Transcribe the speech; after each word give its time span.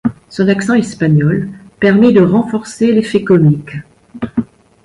Son 0.29 0.47
accent 0.47 0.73
espagnol 0.73 1.51
permet 1.79 2.11
de 2.11 2.21
renforcer 2.21 2.91
l'effet 2.91 3.23
comique. 3.23 3.75